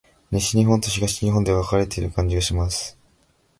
[0.31, 2.97] 西日本と東日本で分かれている感じがします。